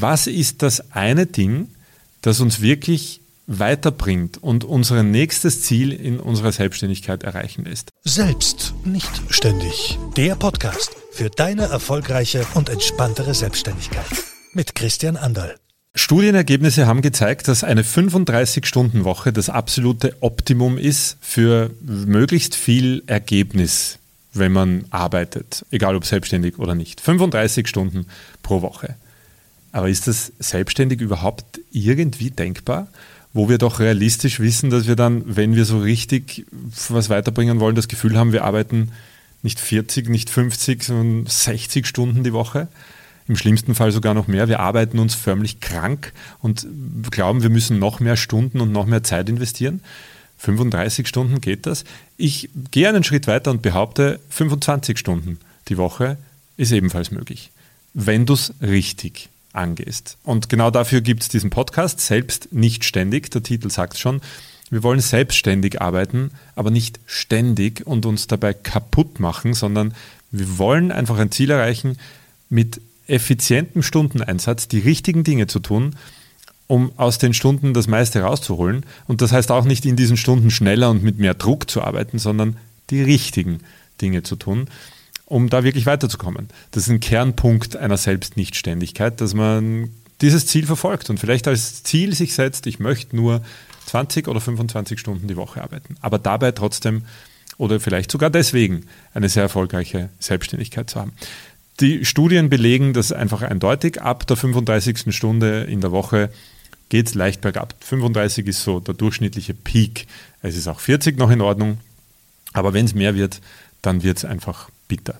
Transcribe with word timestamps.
Was 0.00 0.26
ist 0.26 0.62
das 0.62 0.92
eine 0.92 1.26
Ding, 1.26 1.68
das 2.22 2.40
uns 2.40 2.62
wirklich 2.62 3.20
weiterbringt 3.46 4.42
und 4.42 4.64
unser 4.64 5.02
nächstes 5.02 5.60
Ziel 5.60 5.92
in 5.92 6.18
unserer 6.18 6.52
Selbstständigkeit 6.52 7.22
erreichen 7.22 7.66
lässt? 7.66 7.90
Selbst 8.02 8.72
nicht 8.86 9.10
ständig. 9.28 9.98
Der 10.16 10.36
Podcast 10.36 10.96
für 11.12 11.28
deine 11.28 11.64
erfolgreiche 11.64 12.46
und 12.54 12.70
entspanntere 12.70 13.34
Selbstständigkeit 13.34 14.06
mit 14.54 14.74
Christian 14.74 15.18
Anderl. 15.18 15.54
Studienergebnisse 15.94 16.86
haben 16.86 17.02
gezeigt, 17.02 17.46
dass 17.48 17.62
eine 17.62 17.82
35-Stunden-Woche 17.82 19.34
das 19.34 19.50
absolute 19.50 20.16
Optimum 20.20 20.78
ist 20.78 21.18
für 21.20 21.72
möglichst 21.82 22.56
viel 22.56 23.02
Ergebnis, 23.06 23.98
wenn 24.32 24.52
man 24.52 24.86
arbeitet, 24.88 25.66
egal 25.70 25.94
ob 25.94 26.06
selbstständig 26.06 26.58
oder 26.58 26.74
nicht. 26.74 27.02
35 27.02 27.68
Stunden 27.68 28.06
pro 28.42 28.62
Woche. 28.62 28.94
Aber 29.72 29.88
ist 29.88 30.06
das 30.06 30.32
selbstständig 30.38 31.00
überhaupt 31.00 31.60
irgendwie 31.70 32.30
denkbar? 32.30 32.88
Wo 33.32 33.48
wir 33.48 33.58
doch 33.58 33.78
realistisch 33.78 34.40
wissen, 34.40 34.70
dass 34.70 34.88
wir 34.88 34.96
dann, 34.96 35.36
wenn 35.36 35.54
wir 35.54 35.64
so 35.64 35.78
richtig 35.78 36.46
was 36.88 37.08
weiterbringen 37.10 37.60
wollen, 37.60 37.76
das 37.76 37.86
Gefühl 37.86 38.18
haben, 38.18 38.32
wir 38.32 38.44
arbeiten 38.44 38.90
nicht 39.42 39.60
40, 39.60 40.08
nicht 40.08 40.30
50, 40.30 40.82
sondern 40.82 41.26
60 41.26 41.86
Stunden 41.86 42.24
die 42.24 42.32
Woche. 42.32 42.68
Im 43.28 43.36
schlimmsten 43.36 43.76
Fall 43.76 43.92
sogar 43.92 44.14
noch 44.14 44.26
mehr. 44.26 44.48
Wir 44.48 44.58
arbeiten 44.58 44.98
uns 44.98 45.14
förmlich 45.14 45.60
krank 45.60 46.12
und 46.40 46.66
glauben, 47.10 47.42
wir 47.42 47.50
müssen 47.50 47.78
noch 47.78 48.00
mehr 48.00 48.16
Stunden 48.16 48.60
und 48.60 48.72
noch 48.72 48.86
mehr 48.86 49.04
Zeit 49.04 49.28
investieren. 49.28 49.80
35 50.38 51.06
Stunden 51.06 51.40
geht 51.40 51.66
das. 51.66 51.84
Ich 52.16 52.50
gehe 52.70 52.88
einen 52.88 53.04
Schritt 53.04 53.26
weiter 53.26 53.50
und 53.50 53.62
behaupte, 53.62 54.18
25 54.30 54.98
Stunden 54.98 55.38
die 55.68 55.76
Woche 55.76 56.16
ist 56.56 56.72
ebenfalls 56.72 57.10
möglich, 57.10 57.50
wenn 57.94 58.26
du 58.26 58.34
es 58.34 58.52
richtig 58.60 59.29
angehst. 59.52 60.16
Und 60.24 60.48
genau 60.48 60.70
dafür 60.70 61.00
gibt 61.00 61.22
es 61.22 61.28
diesen 61.28 61.50
Podcast, 61.50 62.00
selbst 62.00 62.52
nicht 62.52 62.84
ständig, 62.84 63.30
der 63.30 63.42
Titel 63.42 63.70
sagt 63.70 63.98
schon. 63.98 64.20
Wir 64.70 64.82
wollen 64.82 65.00
selbstständig 65.00 65.80
arbeiten, 65.80 66.30
aber 66.54 66.70
nicht 66.70 67.00
ständig 67.06 67.86
und 67.86 68.06
uns 68.06 68.28
dabei 68.28 68.54
kaputt 68.54 69.18
machen, 69.18 69.54
sondern 69.54 69.94
wir 70.30 70.58
wollen 70.58 70.92
einfach 70.92 71.18
ein 71.18 71.32
Ziel 71.32 71.50
erreichen, 71.50 71.98
mit 72.48 72.80
effizientem 73.08 73.82
Stundeneinsatz 73.82 74.68
die 74.68 74.78
richtigen 74.78 75.24
Dinge 75.24 75.48
zu 75.48 75.58
tun, 75.58 75.96
um 76.68 76.92
aus 76.96 77.18
den 77.18 77.34
Stunden 77.34 77.74
das 77.74 77.88
meiste 77.88 78.20
rauszuholen. 78.22 78.86
Und 79.08 79.22
das 79.22 79.32
heißt 79.32 79.50
auch 79.50 79.64
nicht 79.64 79.84
in 79.84 79.96
diesen 79.96 80.16
Stunden 80.16 80.52
schneller 80.52 80.90
und 80.90 81.02
mit 81.02 81.18
mehr 81.18 81.34
Druck 81.34 81.68
zu 81.68 81.82
arbeiten, 81.82 82.20
sondern 82.20 82.56
die 82.90 83.02
richtigen 83.02 83.60
Dinge 84.00 84.22
zu 84.22 84.36
tun 84.36 84.68
um 85.30 85.48
da 85.48 85.62
wirklich 85.62 85.86
weiterzukommen. 85.86 86.48
Das 86.72 86.82
ist 86.82 86.90
ein 86.90 86.98
Kernpunkt 86.98 87.76
einer 87.76 87.96
Selbstnichtständigkeit, 87.96 89.20
dass 89.20 89.32
man 89.32 89.90
dieses 90.20 90.46
Ziel 90.46 90.66
verfolgt 90.66 91.08
und 91.08 91.20
vielleicht 91.20 91.46
als 91.46 91.84
Ziel 91.84 92.14
sich 92.14 92.34
setzt, 92.34 92.66
ich 92.66 92.80
möchte 92.80 93.14
nur 93.14 93.40
20 93.86 94.26
oder 94.26 94.40
25 94.40 94.98
Stunden 94.98 95.28
die 95.28 95.36
Woche 95.36 95.62
arbeiten, 95.62 95.96
aber 96.00 96.18
dabei 96.18 96.50
trotzdem 96.50 97.04
oder 97.58 97.78
vielleicht 97.78 98.10
sogar 98.10 98.28
deswegen 98.28 98.86
eine 99.14 99.28
sehr 99.28 99.44
erfolgreiche 99.44 100.08
Selbstständigkeit 100.18 100.90
zu 100.90 101.00
haben. 101.00 101.12
Die 101.78 102.04
Studien 102.04 102.50
belegen 102.50 102.92
das 102.92 103.12
einfach 103.12 103.42
eindeutig. 103.42 104.02
Ab 104.02 104.26
der 104.26 104.36
35. 104.36 105.14
Stunde 105.14 105.62
in 105.62 105.80
der 105.80 105.92
Woche 105.92 106.30
geht 106.88 107.06
es 107.06 107.14
leicht 107.14 107.40
bergab. 107.40 107.76
35 107.80 108.48
ist 108.48 108.64
so 108.64 108.80
der 108.80 108.94
durchschnittliche 108.94 109.54
Peak. 109.54 110.08
Es 110.42 110.56
ist 110.56 110.66
auch 110.66 110.80
40 110.80 111.16
noch 111.18 111.30
in 111.30 111.40
Ordnung, 111.40 111.78
aber 112.52 112.72
wenn 112.72 112.86
es 112.86 112.94
mehr 112.94 113.14
wird, 113.14 113.40
dann 113.80 114.02
wird 114.02 114.18
es 114.18 114.24
einfach 114.24 114.70
bitter. 114.90 115.14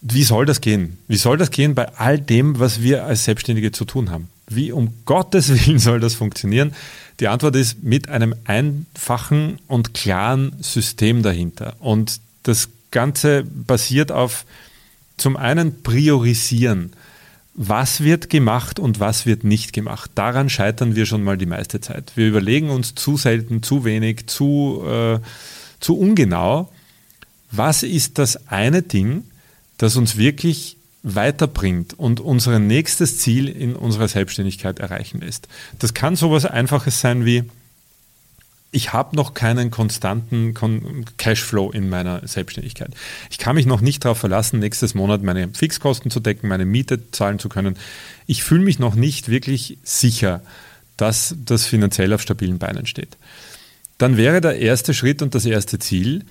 Wie 0.00 0.22
soll 0.22 0.46
das 0.46 0.60
gehen? 0.60 0.96
Wie 1.08 1.16
soll 1.16 1.36
das 1.36 1.50
gehen 1.50 1.74
bei 1.74 1.92
all 1.96 2.18
dem, 2.18 2.60
was 2.60 2.80
wir 2.80 3.04
als 3.04 3.24
Selbstständige 3.24 3.72
zu 3.72 3.84
tun 3.84 4.10
haben? 4.10 4.28
Wie 4.48 4.70
um 4.70 4.94
Gottes 5.04 5.48
Willen 5.66 5.80
soll 5.80 6.00
das 6.00 6.14
funktionieren? 6.14 6.72
Die 7.20 7.26
Antwort 7.26 7.56
ist 7.56 7.82
mit 7.82 8.08
einem 8.08 8.34
einfachen 8.44 9.58
und 9.66 9.92
klaren 9.92 10.52
System 10.62 11.22
dahinter. 11.22 11.74
Und 11.80 12.20
das 12.44 12.68
Ganze 12.92 13.42
basiert 13.42 14.12
auf 14.12 14.46
zum 15.16 15.36
einen 15.36 15.82
Priorisieren. 15.82 16.92
Was 17.54 18.04
wird 18.04 18.30
gemacht 18.30 18.78
und 18.78 19.00
was 19.00 19.26
wird 19.26 19.42
nicht 19.42 19.72
gemacht? 19.72 20.12
Daran 20.14 20.48
scheitern 20.48 20.94
wir 20.94 21.06
schon 21.06 21.24
mal 21.24 21.36
die 21.36 21.46
meiste 21.46 21.80
Zeit. 21.80 22.12
Wir 22.14 22.28
überlegen 22.28 22.70
uns 22.70 22.94
zu 22.94 23.16
selten, 23.16 23.64
zu 23.64 23.84
wenig, 23.84 24.28
zu, 24.28 24.84
äh, 24.86 25.18
zu 25.80 25.98
ungenau 25.98 26.70
was 27.50 27.82
ist 27.82 28.18
das 28.18 28.48
eine 28.48 28.82
Ding, 28.82 29.24
das 29.78 29.96
uns 29.96 30.16
wirklich 30.16 30.76
weiterbringt 31.02 31.98
und 31.98 32.20
unser 32.20 32.58
nächstes 32.58 33.18
Ziel 33.18 33.48
in 33.48 33.76
unserer 33.76 34.08
Selbstständigkeit 34.08 34.78
erreichen 34.78 35.20
lässt. 35.20 35.48
Das 35.78 35.94
kann 35.94 36.16
sowas 36.16 36.44
Einfaches 36.44 37.00
sein 37.00 37.24
wie, 37.24 37.44
ich 38.70 38.92
habe 38.92 39.16
noch 39.16 39.32
keinen 39.32 39.70
konstanten 39.70 40.54
Cashflow 41.16 41.70
in 41.70 41.88
meiner 41.88 42.26
Selbstständigkeit. 42.26 42.90
Ich 43.30 43.38
kann 43.38 43.54
mich 43.54 43.64
noch 43.64 43.80
nicht 43.80 44.04
darauf 44.04 44.18
verlassen, 44.18 44.58
nächstes 44.58 44.94
Monat 44.94 45.22
meine 45.22 45.48
Fixkosten 45.54 46.10
zu 46.10 46.20
decken, 46.20 46.48
meine 46.48 46.66
Miete 46.66 47.10
zahlen 47.10 47.38
zu 47.38 47.48
können. 47.48 47.78
Ich 48.26 48.42
fühle 48.42 48.64
mich 48.64 48.78
noch 48.78 48.94
nicht 48.94 49.30
wirklich 49.30 49.78
sicher, 49.84 50.42
dass 50.98 51.34
das 51.46 51.64
finanziell 51.64 52.12
auf 52.12 52.20
stabilen 52.20 52.58
Beinen 52.58 52.86
steht. 52.86 53.16
Dann 53.96 54.16
wäre 54.16 54.40
der 54.40 54.58
erste 54.58 54.92
Schritt 54.92 55.22
und 55.22 55.34
das 55.34 55.46
erste 55.46 55.78
Ziel, 55.78 56.24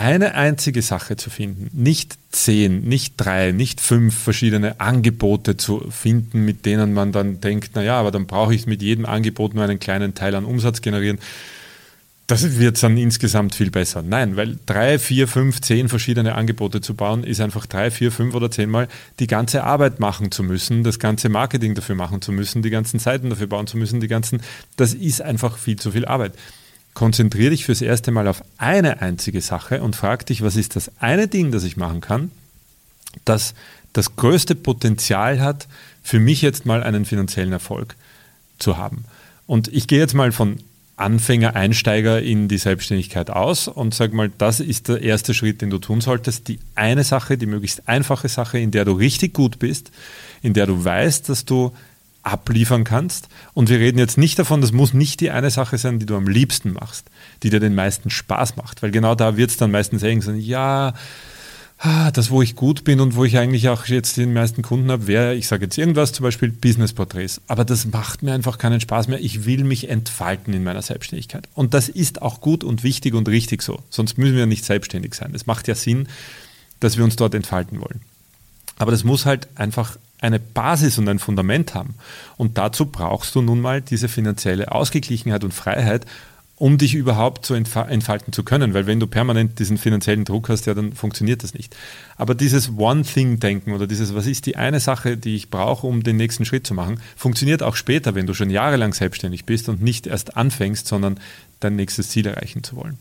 eine 0.00 0.34
einzige 0.34 0.80
Sache 0.80 1.16
zu 1.16 1.28
finden, 1.28 1.68
nicht 1.74 2.16
zehn, 2.30 2.88
nicht 2.88 3.14
drei, 3.18 3.52
nicht 3.52 3.82
fünf 3.82 4.16
verschiedene 4.16 4.80
Angebote 4.80 5.58
zu 5.58 5.90
finden, 5.90 6.42
mit 6.46 6.64
denen 6.64 6.94
man 6.94 7.12
dann 7.12 7.42
denkt, 7.42 7.76
naja, 7.76 8.00
aber 8.00 8.10
dann 8.10 8.26
brauche 8.26 8.54
ich 8.54 8.66
mit 8.66 8.80
jedem 8.80 9.04
Angebot 9.04 9.52
nur 9.52 9.62
einen 9.62 9.78
kleinen 9.78 10.14
Teil 10.14 10.34
an 10.34 10.46
Umsatz 10.46 10.80
generieren. 10.80 11.18
Das 12.28 12.58
wird 12.58 12.82
dann 12.82 12.96
insgesamt 12.96 13.54
viel 13.54 13.70
besser. 13.70 14.02
Nein, 14.02 14.36
weil 14.36 14.56
drei, 14.64 14.98
vier, 14.98 15.28
fünf, 15.28 15.60
zehn 15.60 15.90
verschiedene 15.90 16.34
Angebote 16.34 16.80
zu 16.80 16.94
bauen, 16.94 17.22
ist 17.22 17.42
einfach 17.42 17.66
drei, 17.66 17.90
vier, 17.90 18.10
fünf 18.10 18.34
oder 18.34 18.50
zehnmal 18.50 18.88
die 19.18 19.26
ganze 19.26 19.64
Arbeit 19.64 20.00
machen 20.00 20.30
zu 20.30 20.42
müssen, 20.42 20.82
das 20.82 20.98
ganze 20.98 21.28
Marketing 21.28 21.74
dafür 21.74 21.96
machen 21.96 22.22
zu 22.22 22.32
müssen, 22.32 22.62
die 22.62 22.70
ganzen 22.70 23.00
Seiten 23.00 23.28
dafür 23.28 23.48
bauen 23.48 23.66
zu 23.66 23.76
müssen, 23.76 24.00
die 24.00 24.08
ganzen, 24.08 24.40
das 24.76 24.94
ist 24.94 25.20
einfach 25.20 25.58
viel 25.58 25.76
zu 25.76 25.90
viel 25.90 26.06
Arbeit 26.06 26.32
konzentriere 26.94 27.50
dich 27.50 27.64
fürs 27.64 27.82
erste 27.82 28.10
Mal 28.10 28.28
auf 28.28 28.42
eine 28.58 29.00
einzige 29.00 29.40
Sache 29.40 29.82
und 29.82 29.96
frag 29.96 30.26
dich, 30.26 30.42
was 30.42 30.56
ist 30.56 30.76
das 30.76 30.90
eine 30.98 31.28
Ding, 31.28 31.52
das 31.52 31.64
ich 31.64 31.76
machen 31.76 32.00
kann, 32.00 32.30
das 33.24 33.54
das 33.92 34.16
größte 34.16 34.54
Potenzial 34.54 35.40
hat, 35.40 35.66
für 36.02 36.20
mich 36.20 36.42
jetzt 36.42 36.66
mal 36.66 36.82
einen 36.82 37.04
finanziellen 37.04 37.52
Erfolg 37.52 37.96
zu 38.58 38.76
haben. 38.76 39.04
Und 39.46 39.68
ich 39.68 39.88
gehe 39.88 39.98
jetzt 39.98 40.14
mal 40.14 40.32
von 40.32 40.58
Anfänger, 40.96 41.56
Einsteiger 41.56 42.20
in 42.20 42.46
die 42.46 42.58
Selbstständigkeit 42.58 43.30
aus 43.30 43.68
und 43.68 43.94
sage 43.94 44.14
mal, 44.14 44.30
das 44.36 44.60
ist 44.60 44.88
der 44.88 45.02
erste 45.02 45.32
Schritt, 45.32 45.62
den 45.62 45.70
du 45.70 45.78
tun 45.78 46.02
solltest. 46.02 46.46
Die 46.46 46.60
eine 46.74 47.04
Sache, 47.04 47.38
die 47.38 47.46
möglichst 47.46 47.88
einfache 47.88 48.28
Sache, 48.28 48.58
in 48.58 48.70
der 48.70 48.84
du 48.84 48.92
richtig 48.92 49.32
gut 49.32 49.58
bist, 49.58 49.90
in 50.42 50.52
der 50.52 50.66
du 50.66 50.84
weißt, 50.84 51.28
dass 51.30 51.46
du 51.46 51.72
abliefern 52.22 52.84
kannst. 52.84 53.28
Und 53.54 53.68
wir 53.68 53.78
reden 53.78 53.98
jetzt 53.98 54.18
nicht 54.18 54.38
davon, 54.38 54.60
das 54.60 54.72
muss 54.72 54.94
nicht 54.94 55.20
die 55.20 55.30
eine 55.30 55.50
Sache 55.50 55.78
sein, 55.78 55.98
die 55.98 56.06
du 56.06 56.16
am 56.16 56.28
liebsten 56.28 56.72
machst, 56.72 57.06
die 57.42 57.50
dir 57.50 57.60
den 57.60 57.74
meisten 57.74 58.10
Spaß 58.10 58.56
macht, 58.56 58.82
weil 58.82 58.90
genau 58.90 59.14
da 59.14 59.36
wird 59.36 59.50
es 59.50 59.56
dann 59.56 59.70
meistens 59.70 60.02
eng 60.02 60.22
sein, 60.22 60.38
ja, 60.38 60.94
ah, 61.80 62.10
das, 62.10 62.30
wo 62.30 62.42
ich 62.42 62.56
gut 62.56 62.84
bin 62.84 63.00
und 63.00 63.16
wo 63.16 63.24
ich 63.24 63.38
eigentlich 63.38 63.68
auch 63.68 63.86
jetzt 63.86 64.16
den 64.16 64.32
meisten 64.32 64.62
Kunden 64.62 64.90
habe, 64.90 65.06
wäre, 65.06 65.34
ich 65.34 65.48
sage 65.48 65.64
jetzt 65.64 65.78
irgendwas, 65.78 66.12
zum 66.12 66.24
Beispiel 66.24 66.50
Business-Porträts. 66.50 67.40
Aber 67.48 67.64
das 67.64 67.86
macht 67.86 68.22
mir 68.22 68.34
einfach 68.34 68.58
keinen 68.58 68.80
Spaß 68.80 69.08
mehr. 69.08 69.20
Ich 69.20 69.46
will 69.46 69.64
mich 69.64 69.88
entfalten 69.88 70.52
in 70.52 70.62
meiner 70.62 70.82
Selbstständigkeit. 70.82 71.48
Und 71.54 71.74
das 71.74 71.88
ist 71.88 72.22
auch 72.22 72.40
gut 72.40 72.64
und 72.64 72.82
wichtig 72.82 73.14
und 73.14 73.28
richtig 73.28 73.62
so. 73.62 73.80
Sonst 73.88 74.18
müssen 74.18 74.36
wir 74.36 74.46
nicht 74.46 74.64
selbstständig 74.64 75.14
sein. 75.14 75.32
Es 75.34 75.46
macht 75.46 75.68
ja 75.68 75.74
Sinn, 75.74 76.08
dass 76.80 76.96
wir 76.96 77.04
uns 77.04 77.16
dort 77.16 77.34
entfalten 77.34 77.80
wollen. 77.80 78.02
Aber 78.76 78.90
das 78.90 79.04
muss 79.04 79.26
halt 79.26 79.48
einfach 79.56 79.96
eine 80.20 80.38
Basis 80.38 80.98
und 80.98 81.08
ein 81.08 81.18
Fundament 81.18 81.74
haben. 81.74 81.94
Und 82.36 82.58
dazu 82.58 82.86
brauchst 82.86 83.34
du 83.34 83.42
nun 83.42 83.60
mal 83.60 83.80
diese 83.80 84.08
finanzielle 84.08 84.72
Ausgeglichenheit 84.72 85.44
und 85.44 85.54
Freiheit, 85.54 86.06
um 86.60 86.76
dich 86.76 86.94
überhaupt 86.94 87.46
so 87.46 87.54
entfalten 87.54 88.34
zu 88.34 88.44
können. 88.44 88.74
Weil 88.74 88.86
wenn 88.86 89.00
du 89.00 89.06
permanent 89.06 89.58
diesen 89.58 89.78
finanziellen 89.78 90.26
Druck 90.26 90.50
hast, 90.50 90.66
ja, 90.66 90.74
dann 90.74 90.92
funktioniert 90.92 91.42
das 91.42 91.54
nicht. 91.54 91.74
Aber 92.18 92.34
dieses 92.34 92.76
One-Thing-Denken 92.76 93.72
oder 93.72 93.86
dieses, 93.86 94.14
was 94.14 94.26
ist 94.26 94.44
die 94.44 94.56
eine 94.56 94.78
Sache, 94.78 95.16
die 95.16 95.36
ich 95.36 95.48
brauche, 95.48 95.86
um 95.86 96.02
den 96.02 96.18
nächsten 96.18 96.44
Schritt 96.44 96.66
zu 96.66 96.74
machen, 96.74 97.00
funktioniert 97.16 97.62
auch 97.62 97.76
später, 97.76 98.14
wenn 98.14 98.26
du 98.26 98.34
schon 98.34 98.50
jahrelang 98.50 98.92
selbstständig 98.92 99.46
bist 99.46 99.70
und 99.70 99.80
nicht 99.80 100.06
erst 100.06 100.36
anfängst, 100.36 100.86
sondern 100.86 101.18
dein 101.60 101.76
nächstes 101.76 102.10
Ziel 102.10 102.26
erreichen 102.26 102.62
zu 102.62 102.76
wollen. 102.76 102.98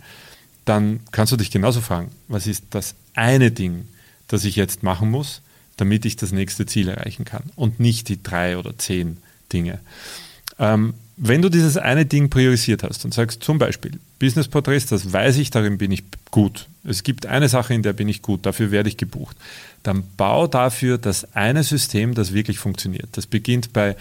Dann 0.64 1.02
kannst 1.12 1.34
du 1.34 1.38
dich 1.38 1.52
genauso 1.52 1.82
fragen, 1.82 2.12
was 2.30 2.48
ist 2.48 2.64
das 2.70 2.96
eine 3.14 3.52
Ding, 3.52 3.88
das 4.30 4.46
ich 4.46 4.56
jetzt 4.56 4.84
machen 4.84 5.12
muss, 5.12 5.42
damit 5.80 6.06
ich 6.06 6.16
das 6.16 6.32
nächste 6.32 6.66
Ziel 6.66 6.90
erreichen 6.90 7.26
kann 7.26 7.44
und 7.56 7.80
nicht 7.80 8.10
die 8.10 8.22
drei 8.22 8.58
oder 8.58 8.78
zehn 8.78 9.18
Dinge. 9.52 9.80
Ähm, 10.60 10.94
wenn 11.22 11.42
du 11.42 11.50
dieses 11.50 11.76
eine 11.76 12.06
Ding 12.06 12.30
priorisiert 12.30 12.84
hast 12.84 13.04
und 13.04 13.14
sagst 13.14 13.44
zum 13.44 13.58
Beispiel 13.58 13.92
Business 14.20 14.48
Portraits, 14.48 14.86
das 14.86 15.12
weiß 15.12 15.38
ich, 15.38 15.50
darin 15.50 15.78
bin 15.78 15.92
ich 15.92 16.04
gut. 16.32 16.68
Es 16.86 17.04
gibt 17.04 17.26
eine 17.26 17.50
Sache, 17.50 17.74
in 17.74 17.84
der 17.84 17.94
bin 17.94 18.08
ich 18.08 18.22
gut, 18.22 18.46
dafür 18.46 18.72
werde 18.72 18.88
ich 18.88 18.96
gebucht. 18.96 19.36
Dann 19.84 20.04
bau 20.16 20.48
dafür 20.48 20.98
das 20.98 21.36
eine 21.36 21.64
System, 21.64 22.14
das 22.14 22.34
wirklich 22.34 22.60
funktioniert. 22.60 23.10
Das 23.14 23.26
beginnt 23.26 23.74
bei 23.74 23.98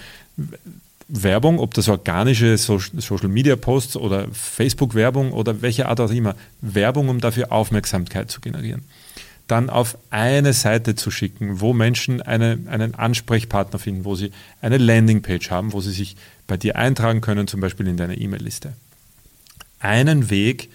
Werbung, 1.08 1.58
ob 1.58 1.74
das 1.74 1.88
organische 1.88 2.56
Social 2.56 3.28
Media 3.28 3.56
Posts 3.56 3.96
oder 3.96 4.28
Facebook 4.30 4.94
Werbung 4.94 5.32
oder 5.32 5.60
welche 5.60 5.88
Art 5.88 6.00
auch 6.00 6.10
immer, 6.10 6.36
Werbung, 6.60 7.08
um 7.08 7.20
dafür 7.20 7.50
Aufmerksamkeit 7.50 8.30
zu 8.30 8.40
generieren 8.40 8.84
dann 9.48 9.70
auf 9.70 9.98
eine 10.10 10.52
Seite 10.52 10.94
zu 10.94 11.10
schicken, 11.10 11.60
wo 11.60 11.72
Menschen 11.72 12.22
eine, 12.22 12.58
einen 12.66 12.94
Ansprechpartner 12.94 13.78
finden, 13.78 14.04
wo 14.04 14.14
sie 14.14 14.30
eine 14.60 14.78
Landingpage 14.78 15.50
haben, 15.50 15.72
wo 15.72 15.80
sie 15.80 15.92
sich 15.92 16.16
bei 16.46 16.56
dir 16.56 16.76
eintragen 16.76 17.20
können, 17.20 17.48
zum 17.48 17.60
Beispiel 17.60 17.88
in 17.88 17.96
deiner 17.96 18.16
E-Mail-Liste. 18.16 18.74
Einen 19.80 20.30
Weg 20.30 20.68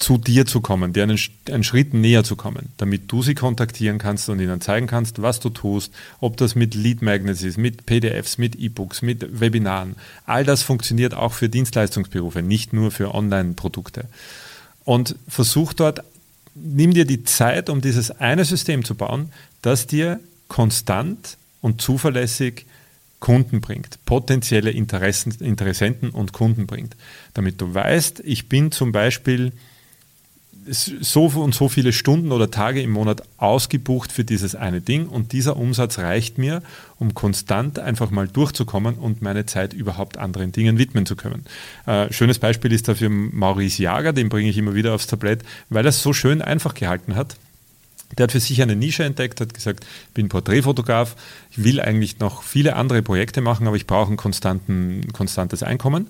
zu 0.00 0.18
dir 0.18 0.46
zu 0.46 0.60
kommen, 0.60 0.92
dir 0.92 1.02
einen, 1.02 1.18
einen 1.50 1.64
Schritt 1.64 1.94
näher 1.94 2.24
zu 2.24 2.34
kommen, 2.34 2.70
damit 2.78 3.12
du 3.12 3.22
sie 3.22 3.34
kontaktieren 3.34 3.98
kannst 3.98 4.28
und 4.28 4.40
ihnen 4.40 4.60
zeigen 4.60 4.86
kannst, 4.86 5.22
was 5.22 5.40
du 5.40 5.50
tust, 5.50 5.92
ob 6.20 6.36
das 6.38 6.54
mit 6.54 6.74
Lead 6.74 7.02
Magnets 7.02 7.42
ist, 7.42 7.58
mit 7.58 7.86
PDFs, 7.86 8.38
mit 8.38 8.56
E-Books, 8.56 9.02
mit 9.02 9.40
Webinaren. 9.40 9.96
All 10.26 10.44
das 10.44 10.62
funktioniert 10.62 11.14
auch 11.14 11.34
für 11.34 11.48
Dienstleistungsberufe, 11.48 12.42
nicht 12.42 12.72
nur 12.72 12.90
für 12.90 13.14
Online-Produkte. 13.14 14.06
Und 14.84 15.14
versuch 15.28 15.74
dort 15.74 16.02
nimm 16.54 16.92
dir 16.92 17.04
die 17.04 17.24
Zeit, 17.24 17.70
um 17.70 17.80
dieses 17.80 18.10
eine 18.10 18.44
System 18.44 18.84
zu 18.84 18.94
bauen, 18.94 19.32
das 19.62 19.86
dir 19.86 20.20
konstant 20.48 21.36
und 21.60 21.80
zuverlässig 21.80 22.66
Kunden 23.20 23.60
bringt, 23.60 23.98
potenzielle 24.06 24.70
Interessen, 24.70 25.32
Interessenten 25.40 26.10
und 26.10 26.32
Kunden 26.32 26.66
bringt. 26.66 26.96
Damit 27.34 27.60
du 27.60 27.72
weißt, 27.72 28.22
ich 28.24 28.48
bin 28.48 28.72
zum 28.72 28.92
Beispiel 28.92 29.52
so 30.68 31.26
und 31.26 31.54
so 31.54 31.68
viele 31.68 31.92
Stunden 31.92 32.32
oder 32.32 32.50
Tage 32.50 32.82
im 32.82 32.90
Monat 32.90 33.22
ausgebucht 33.38 34.12
für 34.12 34.24
dieses 34.24 34.54
eine 34.54 34.80
Ding 34.80 35.06
und 35.06 35.32
dieser 35.32 35.56
Umsatz 35.56 35.98
reicht 35.98 36.38
mir, 36.38 36.62
um 36.98 37.14
konstant 37.14 37.78
einfach 37.78 38.10
mal 38.10 38.28
durchzukommen 38.28 38.96
und 38.96 39.22
meine 39.22 39.46
Zeit 39.46 39.72
überhaupt 39.72 40.18
anderen 40.18 40.52
Dingen 40.52 40.78
widmen 40.78 41.06
zu 41.06 41.16
können. 41.16 41.44
Äh, 41.86 42.12
schönes 42.12 42.38
Beispiel 42.38 42.72
ist 42.72 42.88
dafür 42.88 43.08
Maurice 43.10 43.82
Jager, 43.82 44.12
den 44.12 44.28
bringe 44.28 44.50
ich 44.50 44.58
immer 44.58 44.74
wieder 44.74 44.94
aufs 44.94 45.06
Tablett, 45.06 45.42
weil 45.70 45.84
er 45.84 45.90
es 45.90 46.02
so 46.02 46.12
schön 46.12 46.42
einfach 46.42 46.74
gehalten 46.74 47.16
hat. 47.16 47.36
Der 48.18 48.24
hat 48.24 48.32
für 48.32 48.40
sich 48.40 48.60
eine 48.60 48.76
Nische 48.76 49.04
entdeckt, 49.04 49.40
hat 49.40 49.54
gesagt, 49.54 49.84
ich 50.08 50.14
bin 50.14 50.28
Porträtfotograf, 50.28 51.16
ich 51.52 51.62
will 51.62 51.80
eigentlich 51.80 52.18
noch 52.18 52.42
viele 52.42 52.76
andere 52.76 53.02
Projekte 53.02 53.40
machen, 53.40 53.66
aber 53.66 53.76
ich 53.76 53.86
brauche 53.86 54.12
ein 54.12 54.16
konstantes 54.16 55.62
Einkommen 55.62 56.08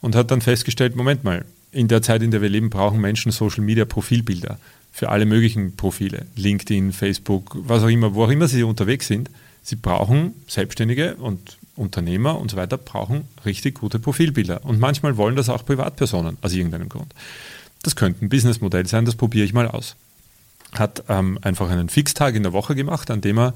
und 0.00 0.16
hat 0.16 0.30
dann 0.30 0.40
festgestellt, 0.40 0.96
Moment 0.96 1.24
mal, 1.24 1.44
in 1.72 1.88
der 1.88 2.02
Zeit, 2.02 2.22
in 2.22 2.30
der 2.30 2.42
wir 2.42 2.48
leben, 2.48 2.70
brauchen 2.70 3.00
Menschen 3.00 3.32
Social 3.32 3.64
Media 3.64 3.84
Profilbilder 3.84 4.58
für 4.92 5.08
alle 5.08 5.24
möglichen 5.24 5.74
Profile. 5.74 6.26
LinkedIn, 6.36 6.92
Facebook, 6.92 7.56
was 7.66 7.82
auch 7.82 7.88
immer, 7.88 8.14
wo 8.14 8.24
auch 8.24 8.30
immer 8.30 8.46
sie 8.46 8.62
unterwegs 8.62 9.06
sind. 9.06 9.30
Sie 9.62 9.76
brauchen 9.76 10.34
Selbstständige 10.46 11.14
und 11.16 11.56
Unternehmer 11.76 12.38
und 12.38 12.50
so 12.50 12.56
weiter, 12.56 12.76
brauchen 12.76 13.24
richtig 13.44 13.80
gute 13.80 13.98
Profilbilder. 13.98 14.64
Und 14.64 14.78
manchmal 14.78 15.16
wollen 15.16 15.36
das 15.36 15.48
auch 15.48 15.64
Privatpersonen 15.64 16.36
aus 16.42 16.52
irgendeinem 16.52 16.90
Grund. 16.90 17.14
Das 17.82 17.96
könnte 17.96 18.24
ein 18.24 18.28
Businessmodell 18.28 18.86
sein, 18.86 19.06
das 19.06 19.14
probiere 19.14 19.46
ich 19.46 19.54
mal 19.54 19.66
aus. 19.66 19.96
Hat 20.72 21.04
ähm, 21.08 21.38
einfach 21.42 21.70
einen 21.70 21.88
Fixtag 21.88 22.34
in 22.34 22.42
der 22.42 22.52
Woche 22.52 22.74
gemacht, 22.74 23.10
an 23.10 23.22
dem 23.22 23.38
er 23.38 23.54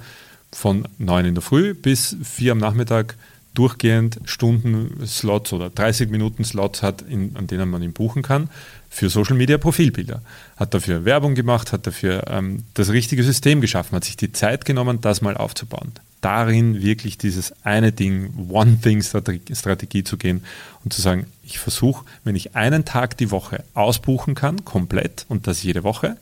von 0.52 0.88
9 0.98 1.26
in 1.26 1.34
der 1.34 1.42
Früh 1.42 1.74
bis 1.74 2.16
4 2.22 2.52
am 2.52 2.58
Nachmittag 2.58 3.16
durchgehend 3.56 4.20
Stunden-Slots 4.24 5.52
oder 5.52 5.70
30 5.70 6.10
Minuten 6.10 6.44
Slots 6.44 6.82
hat, 6.82 7.02
in, 7.02 7.36
an 7.36 7.46
denen 7.46 7.68
man 7.68 7.82
ihn 7.82 7.92
buchen 7.92 8.22
kann, 8.22 8.50
für 8.90 9.08
Social 9.08 9.36
Media 9.36 9.58
Profilbilder. 9.58 10.22
Hat 10.56 10.74
dafür 10.74 11.04
Werbung 11.04 11.34
gemacht, 11.34 11.72
hat 11.72 11.86
dafür 11.86 12.24
ähm, 12.28 12.64
das 12.74 12.90
richtige 12.90 13.22
System 13.22 13.60
geschaffen, 13.60 13.96
hat 13.96 14.04
sich 14.04 14.16
die 14.16 14.32
Zeit 14.32 14.64
genommen, 14.64 15.00
das 15.00 15.22
mal 15.22 15.36
aufzubauen. 15.36 15.92
Darin 16.20 16.82
wirklich 16.82 17.18
dieses 17.18 17.54
eine 17.64 17.92
Ding, 17.92 18.48
One-Thing-Strategie 18.50 20.04
zu 20.04 20.16
gehen 20.16 20.42
und 20.84 20.92
zu 20.92 21.00
sagen, 21.00 21.26
ich 21.42 21.58
versuche, 21.58 22.04
wenn 22.24 22.36
ich 22.36 22.56
einen 22.56 22.84
Tag 22.84 23.16
die 23.16 23.30
Woche 23.30 23.64
ausbuchen 23.74 24.34
kann, 24.34 24.64
komplett 24.64 25.24
und 25.28 25.46
das 25.46 25.62
jede 25.62 25.82
Woche, 25.82 26.16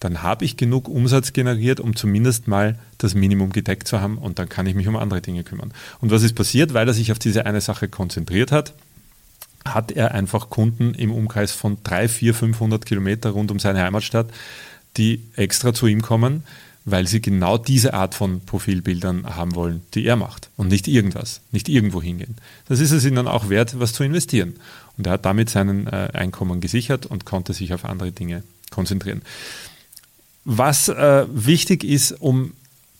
dann 0.00 0.22
habe 0.22 0.46
ich 0.46 0.56
genug 0.56 0.88
Umsatz 0.88 1.32
generiert, 1.32 1.78
um 1.78 1.94
zumindest 1.94 2.48
mal 2.48 2.78
das 2.98 3.14
Minimum 3.14 3.52
gedeckt 3.52 3.86
zu 3.86 4.00
haben 4.00 4.16
und 4.18 4.38
dann 4.38 4.48
kann 4.48 4.66
ich 4.66 4.74
mich 4.74 4.88
um 4.88 4.96
andere 4.96 5.20
Dinge 5.20 5.44
kümmern. 5.44 5.72
Und 6.00 6.10
was 6.10 6.22
ist 6.22 6.34
passiert? 6.34 6.74
Weil 6.74 6.88
er 6.88 6.94
sich 6.94 7.12
auf 7.12 7.18
diese 7.18 7.44
eine 7.46 7.60
Sache 7.60 7.86
konzentriert 7.86 8.50
hat, 8.50 8.72
hat 9.64 9.92
er 9.92 10.12
einfach 10.12 10.48
Kunden 10.48 10.94
im 10.94 11.12
Umkreis 11.12 11.52
von 11.52 11.78
3, 11.84 12.08
4, 12.08 12.34
500 12.34 12.86
Kilometer 12.86 13.30
rund 13.30 13.50
um 13.50 13.58
seine 13.58 13.82
Heimatstadt, 13.82 14.30
die 14.96 15.22
extra 15.36 15.74
zu 15.74 15.86
ihm 15.86 16.00
kommen, 16.00 16.44
weil 16.86 17.06
sie 17.06 17.20
genau 17.20 17.58
diese 17.58 17.92
Art 17.92 18.14
von 18.14 18.40
Profilbildern 18.40 19.36
haben 19.36 19.54
wollen, 19.54 19.82
die 19.92 20.06
er 20.06 20.16
macht 20.16 20.48
und 20.56 20.68
nicht 20.68 20.88
irgendwas, 20.88 21.42
nicht 21.52 21.68
irgendwo 21.68 22.00
hingehen. 22.00 22.36
Das 22.68 22.80
ist 22.80 22.90
es 22.90 23.04
ihnen 23.04 23.28
auch 23.28 23.50
wert, 23.50 23.78
was 23.78 23.92
zu 23.92 24.02
investieren. 24.02 24.54
Und 24.96 25.06
er 25.06 25.12
hat 25.12 25.26
damit 25.26 25.50
seinen 25.50 25.86
äh, 25.86 26.08
Einkommen 26.14 26.60
gesichert 26.60 27.04
und 27.04 27.26
konnte 27.26 27.52
sich 27.52 27.74
auf 27.74 27.84
andere 27.84 28.12
Dinge 28.12 28.42
konzentrieren. 28.70 29.22
Was 30.44 30.88
äh, 30.88 31.26
wichtig 31.32 31.84
ist, 31.84 32.12
um 32.12 32.52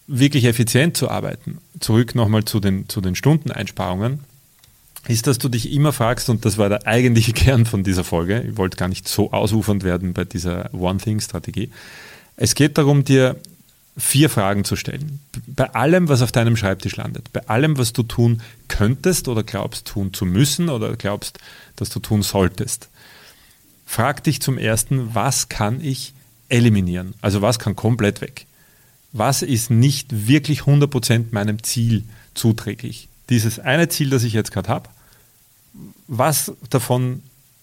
wirklich 0.06 0.44
effizient 0.44 0.96
zu 0.96 1.08
arbeiten, 1.08 1.58
zurück 1.78 2.14
nochmal 2.14 2.44
zu 2.44 2.60
den, 2.60 2.88
zu 2.88 3.00
den 3.00 3.14
Stundeneinsparungen, 3.14 4.20
ist, 5.08 5.26
dass 5.26 5.38
du 5.38 5.48
dich 5.48 5.72
immer 5.72 5.92
fragst, 5.92 6.28
und 6.28 6.44
das 6.44 6.58
war 6.58 6.68
der 6.68 6.86
eigentliche 6.86 7.32
Kern 7.34 7.64
von 7.64 7.84
dieser 7.84 8.04
Folge, 8.04 8.42
ich 8.42 8.56
wollte 8.56 8.76
gar 8.76 8.88
nicht 8.88 9.08
so 9.08 9.32
ausufernd 9.32 9.84
werden 9.84 10.12
bei 10.12 10.24
dieser 10.24 10.72
One-Thing-Strategie. 10.74 11.70
Es 12.36 12.54
geht 12.54 12.76
darum, 12.76 13.04
dir 13.04 13.36
vier 13.96 14.30
Fragen 14.30 14.64
zu 14.64 14.76
stellen. 14.76 15.20
Bei 15.46 15.74
allem, 15.74 16.08
was 16.08 16.22
auf 16.22 16.32
deinem 16.32 16.56
Schreibtisch 16.56 16.96
landet, 16.96 17.32
bei 17.32 17.46
allem, 17.48 17.78
was 17.78 17.92
du 17.92 18.02
tun 18.02 18.42
könntest 18.68 19.28
oder 19.28 19.42
glaubst 19.42 19.86
tun 19.86 20.12
zu 20.12 20.24
müssen 20.24 20.68
oder 20.68 20.96
glaubst, 20.96 21.38
dass 21.76 21.90
du 21.90 22.00
tun 22.00 22.22
solltest. 22.22 22.88
Frag 23.84 24.24
dich 24.24 24.40
zum 24.40 24.58
ersten, 24.58 25.14
was 25.14 25.48
kann 25.48 25.80
ich 25.82 26.14
eliminieren. 26.50 27.14
Also 27.20 27.42
was 27.42 27.58
kann 27.58 27.76
komplett 27.76 28.20
weg? 28.20 28.46
Was 29.12 29.42
ist 29.42 29.70
nicht 29.70 30.28
wirklich 30.28 30.60
100% 30.62 31.26
meinem 31.30 31.62
Ziel 31.62 32.04
zuträglich? 32.34 33.08
Dieses 33.28 33.58
eine 33.58 33.88
Ziel, 33.88 34.10
das 34.10 34.22
ich 34.24 34.32
jetzt 34.32 34.52
gerade 34.52 34.68
habe, 34.68 34.90
was 36.06 36.52
davon 36.68 37.22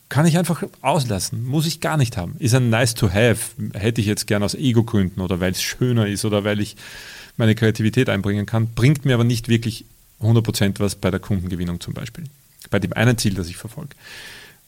kann 0.10 0.26
ich 0.26 0.38
einfach 0.38 0.64
auslassen, 0.82 1.46
muss 1.46 1.66
ich 1.66 1.82
gar 1.82 1.98
nicht 1.98 2.16
haben. 2.16 2.36
Ist 2.40 2.56
ein 2.56 2.70
nice 2.70 2.96
to 2.96 3.12
have, 3.12 3.52
hätte 3.74 4.00
ich 4.00 4.08
jetzt 4.08 4.26
gern 4.26 4.44
aus 4.44 4.56
Ego-Gründen 4.56 5.20
oder 5.20 5.40
weil 5.40 5.52
es 5.52 5.62
schöner 5.62 6.08
ist 6.08 6.24
oder 6.24 6.44
weil 6.44 6.62
ich 6.62 6.78
meine 7.36 7.56
Kreativität 7.56 8.10
einbringen 8.10 8.46
kann, 8.46 8.70
bringt 8.74 9.06
mir 9.06 9.14
aber 9.14 9.26
nicht 9.26 9.50
wirklich 9.50 9.86
100% 10.22 10.80
was 10.80 10.96
bei 10.96 11.12
der 11.12 11.20
Kundengewinnung 11.20 11.80
zum 11.80 11.94
Beispiel. 11.94 12.24
Bei 12.70 12.80
dem 12.80 12.94
einen 12.94 13.18
Ziel, 13.18 13.34
das 13.36 13.50
ich 13.50 13.58
verfolge. 13.58 13.96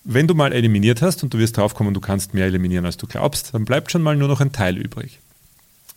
Wenn 0.03 0.27
du 0.27 0.34
mal 0.34 0.53
eliminiert 0.53 1.01
hast 1.01 1.24
und 1.24 1.34
du 1.34 1.38
wirst 1.38 1.58
draufkommen, 1.58 1.94
du 1.94 2.00
kannst 2.00 2.34
mehr 2.34 2.46
eliminieren, 2.46 2.86
als 2.86 2.98
du 2.98 3.08
glaubst, 3.08 3.53
dann 3.53 3.65
bleibt 3.65 3.91
schon 3.91 4.01
mal 4.01 4.15
nur 4.15 4.27
noch 4.27 4.41
ein 4.41 4.51
Teil 4.51 4.77
übrig. 4.77 5.20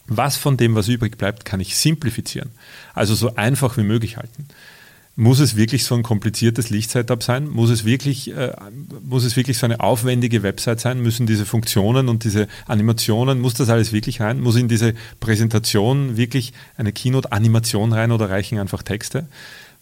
Was 0.06 0.36
von 0.36 0.56
dem, 0.56 0.74
was 0.74 0.88
übrig 0.88 1.16
bleibt, 1.16 1.44
kann 1.44 1.60
ich 1.60 1.76
simplifizieren, 1.76 2.50
also 2.92 3.14
so 3.14 3.36
einfach 3.36 3.76
wie 3.76 3.84
möglich 3.84 4.16
halten. 4.16 4.46
Muss 5.14 5.40
es 5.40 5.56
wirklich 5.56 5.84
so 5.84 5.94
ein 5.94 6.02
kompliziertes 6.02 6.70
Lichtsetup 6.70 7.22
sein? 7.22 7.46
Muss 7.46 7.68
es 7.68 7.84
wirklich, 7.84 8.34
äh, 8.34 8.54
muss 9.02 9.24
es 9.24 9.36
wirklich 9.36 9.58
so 9.58 9.66
eine 9.66 9.80
aufwendige 9.80 10.42
Website 10.42 10.80
sein? 10.80 11.02
Müssen 11.02 11.26
diese 11.26 11.44
Funktionen 11.44 12.08
und 12.08 12.24
diese 12.24 12.48
Animationen, 12.66 13.38
muss 13.38 13.52
das 13.52 13.68
alles 13.68 13.92
wirklich 13.92 14.22
rein? 14.22 14.40
Muss 14.40 14.56
in 14.56 14.68
diese 14.68 14.94
Präsentation 15.20 16.16
wirklich 16.16 16.54
eine 16.78 16.92
Keynote-Animation 16.92 17.92
rein 17.92 18.10
oder 18.10 18.30
reichen 18.30 18.58
einfach 18.58 18.82
Texte? 18.82 19.26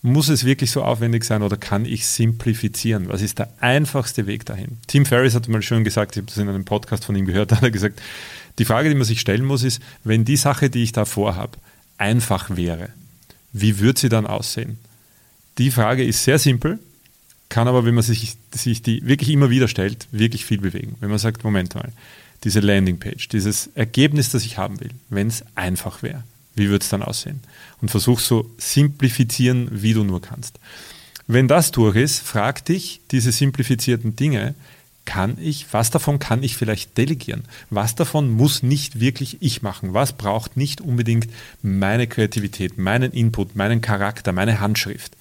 Muss 0.02 0.28
es 0.28 0.44
wirklich 0.44 0.70
so 0.70 0.82
aufwendig 0.82 1.24
sein 1.24 1.42
oder 1.42 1.58
kann 1.58 1.84
ich 1.84 2.06
simplifizieren? 2.06 3.08
Was 3.08 3.20
ist 3.20 3.38
der 3.38 3.52
einfachste 3.60 4.26
Weg 4.26 4.46
dahin? 4.46 4.78
Tim 4.86 5.04
Ferriss 5.04 5.34
hat 5.34 5.46
mal 5.48 5.60
schön 5.60 5.84
gesagt, 5.84 6.16
ich 6.16 6.22
habe 6.22 6.28
das 6.28 6.38
in 6.38 6.48
einem 6.48 6.64
Podcast 6.64 7.04
von 7.04 7.16
ihm 7.16 7.26
gehört, 7.26 7.52
hat 7.52 7.62
er 7.62 7.70
gesagt, 7.70 8.00
die 8.58 8.64
Frage, 8.64 8.88
die 8.88 8.94
man 8.94 9.04
sich 9.04 9.20
stellen 9.20 9.44
muss, 9.44 9.62
ist, 9.62 9.82
wenn 10.02 10.24
die 10.24 10.36
Sache, 10.36 10.70
die 10.70 10.82
ich 10.82 10.92
da 10.92 11.04
vorhabe, 11.04 11.58
einfach 11.98 12.56
wäre, 12.56 12.88
wie 13.52 13.78
würde 13.78 14.00
sie 14.00 14.08
dann 14.08 14.26
aussehen? 14.26 14.78
Die 15.58 15.70
Frage 15.70 16.04
ist 16.04 16.24
sehr 16.24 16.38
simpel, 16.38 16.78
kann 17.50 17.68
aber, 17.68 17.84
wenn 17.84 17.94
man 17.94 18.04
sich, 18.04 18.36
sich 18.54 18.80
die 18.80 19.06
wirklich 19.06 19.30
immer 19.30 19.50
wieder 19.50 19.68
stellt, 19.68 20.06
wirklich 20.12 20.46
viel 20.46 20.60
bewegen. 20.60 20.96
Wenn 21.00 21.10
man 21.10 21.18
sagt, 21.18 21.44
Moment 21.44 21.74
mal, 21.74 21.92
diese 22.44 22.60
Landingpage, 22.60 23.28
dieses 23.28 23.66
Ergebnis, 23.74 24.30
das 24.30 24.46
ich 24.46 24.56
haben 24.56 24.80
will, 24.80 24.90
wenn 25.10 25.26
es 25.26 25.44
einfach 25.56 26.02
wäre, 26.02 26.24
wie 26.60 26.68
würde 26.68 26.84
es 26.84 26.88
dann 26.88 27.02
aussehen? 27.02 27.40
Und 27.80 27.90
versuch 27.90 28.20
so 28.20 28.48
simplifizieren, 28.58 29.68
wie 29.72 29.94
du 29.94 30.04
nur 30.04 30.22
kannst. 30.22 30.60
Wenn 31.26 31.48
das 31.48 31.72
durch 31.72 31.96
ist, 31.96 32.20
frag 32.20 32.64
dich 32.64 33.00
diese 33.10 33.32
simplifizierten 33.32 34.16
Dinge, 34.16 34.54
kann 35.04 35.38
ich, 35.40 35.66
was 35.72 35.90
davon 35.90 36.18
kann 36.18 36.42
ich 36.42 36.56
vielleicht 36.56 36.96
delegieren? 36.96 37.42
Was 37.70 37.94
davon 37.94 38.30
muss 38.30 38.62
nicht 38.62 39.00
wirklich 39.00 39.38
ich 39.40 39.62
machen? 39.62 39.94
Was 39.94 40.12
braucht 40.12 40.56
nicht 40.56 40.80
unbedingt 40.80 41.28
meine 41.62 42.06
Kreativität, 42.06 42.78
meinen 42.78 43.10
Input, 43.12 43.56
meinen 43.56 43.80
Charakter, 43.80 44.32
meine 44.32 44.60
Handschrift? 44.60 45.16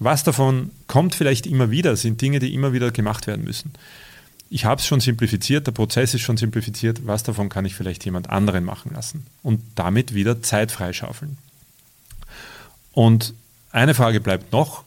Was 0.00 0.24
davon 0.24 0.70
kommt 0.86 1.14
vielleicht 1.14 1.46
immer 1.46 1.70
wieder, 1.70 1.94
sind 1.94 2.20
Dinge, 2.20 2.38
die 2.38 2.54
immer 2.54 2.72
wieder 2.72 2.90
gemacht 2.90 3.26
werden 3.26 3.44
müssen. 3.44 3.72
Ich 4.52 4.64
habe 4.64 4.80
es 4.80 4.86
schon 4.86 4.98
simplifiziert, 4.98 5.68
der 5.68 5.72
Prozess 5.72 6.12
ist 6.12 6.22
schon 6.22 6.36
simplifiziert, 6.36 7.06
was 7.06 7.22
davon 7.22 7.48
kann 7.48 7.64
ich 7.64 7.76
vielleicht 7.76 8.04
jemand 8.04 8.28
anderen 8.28 8.64
machen 8.64 8.90
lassen 8.92 9.24
und 9.44 9.62
damit 9.76 10.12
wieder 10.12 10.42
Zeit 10.42 10.72
freischaufeln. 10.72 11.38
Und 12.92 13.32
eine 13.70 13.94
Frage 13.94 14.20
bleibt 14.20 14.52
noch, 14.52 14.82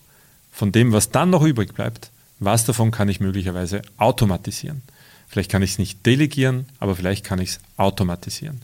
von 0.51 0.73
dem, 0.73 0.91
was 0.91 1.09
dann 1.09 1.29
noch 1.29 1.43
übrig 1.43 1.73
bleibt, 1.73 2.11
was 2.39 2.65
davon 2.65 2.91
kann 2.91 3.07
ich 3.07 3.21
möglicherweise 3.21 3.81
automatisieren? 3.97 4.81
Vielleicht 5.29 5.49
kann 5.49 5.63
ich 5.63 5.71
es 5.71 5.79
nicht 5.79 6.05
delegieren, 6.05 6.65
aber 6.79 6.95
vielleicht 6.95 7.23
kann 7.23 7.39
ich 7.39 7.51
es 7.51 7.59
automatisieren. 7.77 8.61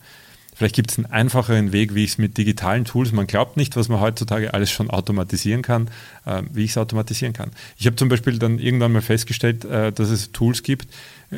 Vielleicht 0.60 0.76
gibt 0.76 0.92
es 0.92 0.98
einen 0.98 1.06
einfacheren 1.06 1.72
Weg, 1.72 1.96
wie 1.96 2.04
ich 2.04 2.12
es 2.12 2.18
mit 2.18 2.38
digitalen 2.38 2.84
Tools, 2.84 3.14
man 3.14 3.28
glaubt 3.28 3.56
nicht, 3.56 3.78
was 3.78 3.88
man 3.88 4.02
heutzutage 4.02 4.54
alles 4.54 4.70
schon 4.70 4.90
automatisieren 4.90 5.62
kann, 5.62 5.90
äh, 6.26 6.42
wie 6.52 6.66
ich 6.66 6.72
es 6.72 6.78
automatisieren 6.78 7.32
kann. 7.32 7.52
Ich 7.78 7.86
habe 7.86 7.96
zum 7.96 8.10
Beispiel 8.10 8.38
dann 8.40 8.60
irgendwann 8.60 8.92
mal 8.92 9.02
festgestellt, 9.02 9.64
äh, 9.64 9.94
dass 9.94 10.10
es 10.10 10.34
Tools 10.34 10.62
gibt, 10.62 10.90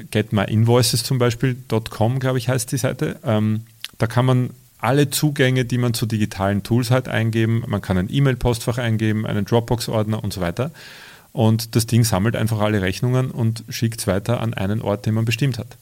getmyinvoices 0.10 1.04
zum 1.04 1.20
Beispiel, 1.20 1.56
.com, 1.92 2.18
glaube 2.18 2.40
ich, 2.40 2.50
heißt 2.50 2.72
die 2.72 2.80
Seite. 2.80 3.20
Ähm, 3.24 3.62
da 4.00 4.08
kann 4.08 4.26
man 4.26 4.50
alle 4.80 5.12
Zugänge, 5.12 5.66
die 5.66 5.78
man 5.78 5.94
zu 5.94 6.08
digitalen 6.08 6.64
Tools 6.64 6.90
hat, 6.90 7.08
eingeben. 7.08 7.64
Man 7.68 7.82
kann 7.82 8.00
ein 8.00 8.12
E-Mail-Postfach 8.12 8.80
eingeben, 8.80 9.28
einen 9.28 9.46
Dropbox-Ordner 9.46 10.24
und 10.24 10.34
so 10.34 10.42
weiter. 10.42 10.72
Und 11.32 11.76
das 11.76 11.86
Ding 11.86 12.06
sammelt 12.06 12.36
einfach 12.36 12.60
alle 12.60 12.82
Rechnungen 12.82 13.30
und 13.30 13.66
schickt 13.70 14.00
es 14.00 14.08
weiter 14.08 14.42
an 14.42 14.56
einen 14.56 14.82
Ort, 14.82 15.06
den 15.06 15.14
man 15.14 15.26
bestimmt 15.26 15.60
hat. 15.60 15.78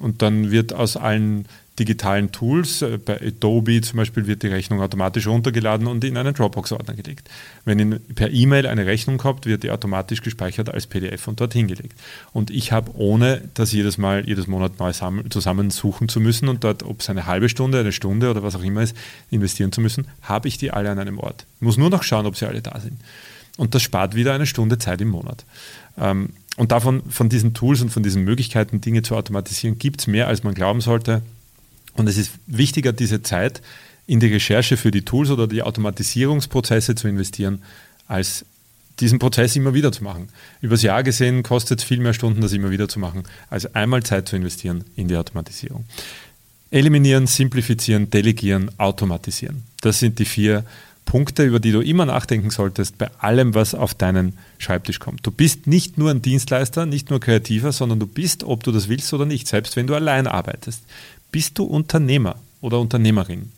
Und 0.00 0.22
dann 0.22 0.50
wird 0.50 0.72
aus 0.72 0.96
allen 0.96 1.46
digitalen 1.80 2.30
Tools, 2.30 2.82
äh, 2.82 2.98
bei 2.98 3.20
Adobe 3.20 3.80
zum 3.80 3.96
Beispiel, 3.96 4.26
wird 4.26 4.42
die 4.42 4.48
Rechnung 4.48 4.80
automatisch 4.80 5.26
runtergeladen 5.26 5.86
und 5.86 6.04
in 6.04 6.16
einen 6.16 6.34
Dropbox-Ordner 6.34 6.94
gelegt. 6.94 7.28
Wenn 7.64 7.78
ihr 7.78 7.98
per 8.14 8.30
E-Mail 8.30 8.66
eine 8.66 8.86
Rechnung 8.86 9.22
habt, 9.24 9.46
wird 9.46 9.62
die 9.62 9.70
automatisch 9.70 10.22
gespeichert 10.22 10.68
als 10.68 10.86
PDF 10.86 11.26
und 11.26 11.40
dorthin 11.40 11.68
gelegt. 11.68 11.98
Und 12.32 12.50
ich 12.50 12.70
habe, 12.70 12.92
ohne 12.94 13.42
das 13.54 13.72
jedes 13.72 13.96
Mal, 13.98 14.28
jedes 14.28 14.46
Monat 14.46 14.78
neu 14.78 14.92
zusammensuchen 15.30 16.08
zu 16.08 16.20
müssen 16.20 16.48
und 16.48 16.62
dort, 16.64 16.82
ob 16.82 17.00
es 17.00 17.08
eine 17.08 17.26
halbe 17.26 17.48
Stunde, 17.48 17.80
eine 17.80 17.92
Stunde 17.92 18.30
oder 18.30 18.42
was 18.42 18.54
auch 18.54 18.62
immer 18.62 18.82
ist, 18.82 18.94
investieren 19.30 19.72
zu 19.72 19.80
müssen, 19.80 20.06
habe 20.22 20.48
ich 20.48 20.58
die 20.58 20.70
alle 20.70 20.90
an 20.90 20.98
einem 20.98 21.18
Ort. 21.18 21.46
Ich 21.56 21.62
muss 21.62 21.78
nur 21.78 21.90
noch 21.90 22.02
schauen, 22.02 22.26
ob 22.26 22.36
sie 22.36 22.46
alle 22.46 22.60
da 22.60 22.78
sind. 22.78 23.00
Und 23.56 23.74
das 23.74 23.82
spart 23.82 24.14
wieder 24.14 24.34
eine 24.34 24.46
Stunde 24.46 24.78
Zeit 24.78 25.00
im 25.00 25.08
Monat. 25.08 25.44
Ähm, 25.98 26.30
und 26.56 26.72
davon, 26.72 27.02
von 27.08 27.28
diesen 27.28 27.54
Tools 27.54 27.80
und 27.80 27.90
von 27.90 28.02
diesen 28.02 28.24
Möglichkeiten, 28.24 28.80
Dinge 28.80 29.02
zu 29.02 29.16
automatisieren, 29.16 29.78
gibt 29.78 30.00
es 30.00 30.06
mehr, 30.06 30.28
als 30.28 30.42
man 30.42 30.54
glauben 30.54 30.80
sollte. 30.80 31.22
Und 31.94 32.08
es 32.08 32.16
ist 32.16 32.32
wichtiger, 32.46 32.92
diese 32.92 33.22
Zeit 33.22 33.62
in 34.06 34.20
die 34.20 34.26
Recherche 34.26 34.76
für 34.76 34.90
die 34.90 35.02
Tools 35.02 35.30
oder 35.30 35.46
die 35.46 35.62
Automatisierungsprozesse 35.62 36.94
zu 36.94 37.08
investieren, 37.08 37.62
als 38.06 38.44
diesen 38.98 39.18
Prozess 39.18 39.56
immer 39.56 39.74
wieder 39.74 39.92
zu 39.92 40.04
machen. 40.04 40.28
Übers 40.60 40.82
Jahr 40.82 41.02
gesehen 41.02 41.42
kostet 41.42 41.80
es 41.80 41.84
viel 41.84 42.00
mehr 42.00 42.12
Stunden, 42.12 42.40
das 42.40 42.52
immer 42.52 42.70
wieder 42.70 42.88
zu 42.88 42.98
machen, 42.98 43.22
als 43.48 43.74
einmal 43.74 44.02
Zeit 44.02 44.28
zu 44.28 44.36
investieren 44.36 44.84
in 44.96 45.08
die 45.08 45.16
Automatisierung. 45.16 45.84
Eliminieren, 46.70 47.26
simplifizieren, 47.26 48.10
delegieren, 48.10 48.70
automatisieren. 48.78 49.64
Das 49.80 49.98
sind 49.98 50.18
die 50.18 50.24
vier 50.24 50.64
Punkte, 51.10 51.42
über 51.42 51.58
die 51.58 51.72
du 51.72 51.80
immer 51.80 52.06
nachdenken 52.06 52.50
solltest 52.50 52.96
bei 52.96 53.10
allem, 53.18 53.56
was 53.56 53.74
auf 53.74 53.94
deinen 53.94 54.38
Schreibtisch 54.58 55.00
kommt. 55.00 55.26
Du 55.26 55.32
bist 55.32 55.66
nicht 55.66 55.98
nur 55.98 56.08
ein 56.08 56.22
Dienstleister, 56.22 56.86
nicht 56.86 57.10
nur 57.10 57.18
Kreativer, 57.18 57.72
sondern 57.72 57.98
du 57.98 58.06
bist, 58.06 58.44
ob 58.44 58.62
du 58.62 58.70
das 58.70 58.88
willst 58.88 59.12
oder 59.12 59.26
nicht, 59.26 59.48
selbst 59.48 59.74
wenn 59.74 59.88
du 59.88 59.96
allein 59.96 60.28
arbeitest, 60.28 60.84
bist 61.32 61.58
du 61.58 61.64
Unternehmer 61.64 62.36
oder 62.60 62.78
Unternehmerin. 62.78 63.50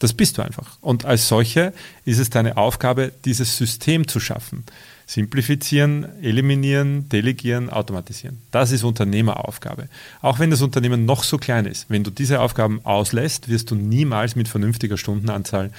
Das 0.00 0.14
bist 0.14 0.36
du 0.36 0.42
einfach. 0.42 0.78
Und 0.80 1.04
als 1.04 1.28
solche 1.28 1.72
ist 2.04 2.18
es 2.18 2.28
deine 2.28 2.56
Aufgabe, 2.56 3.12
dieses 3.24 3.56
System 3.56 4.08
zu 4.08 4.18
schaffen. 4.18 4.64
Simplifizieren, 5.06 6.06
eliminieren, 6.20 7.08
delegieren, 7.08 7.70
automatisieren. 7.70 8.42
Das 8.50 8.72
ist 8.72 8.82
Unternehmeraufgabe. 8.82 9.88
Auch 10.22 10.40
wenn 10.40 10.50
das 10.50 10.60
Unternehmen 10.60 11.04
noch 11.04 11.22
so 11.22 11.38
klein 11.38 11.66
ist, 11.66 11.86
wenn 11.88 12.02
du 12.02 12.10
diese 12.10 12.40
Aufgaben 12.40 12.80
auslässt, 12.82 13.48
wirst 13.48 13.70
du 13.70 13.76
niemals 13.76 14.34
mit 14.34 14.48
vernünftiger 14.48 14.98
Stundenanzahl 14.98 15.70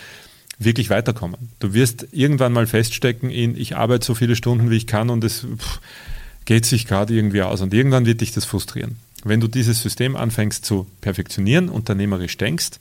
wirklich 0.60 0.90
weiterkommen. 0.90 1.50
Du 1.60 1.74
wirst 1.74 2.08
irgendwann 2.12 2.54
mal 2.54 2.68
feststecken 2.68 3.30
in, 3.30 3.56
ich 3.56 3.76
arbeite 3.76 4.06
so 4.06 4.16
viele 4.16 4.36
Stunden, 4.36 4.70
wie 4.70 4.78
ich 4.78 4.88
kann 4.88 5.10
und 5.10 5.24
es 5.24 5.46
pff, 5.58 5.80
geht 6.46 6.66
sich 6.66 6.88
gerade 6.88 7.14
irgendwie 7.14 7.42
aus. 7.42 7.62
Und 7.62 7.74
irgendwann 7.74 8.06
wird 8.06 8.22
dich 8.22 8.32
das 8.32 8.46
frustrieren. 8.46 8.98
Wenn 9.24 9.40
du 9.40 9.48
dieses 9.48 9.82
System 9.82 10.16
anfängst 10.16 10.66
zu 10.66 10.88
perfektionieren, 11.02 11.70
unternehmerisch 11.70 12.38
denkst, 12.38 12.80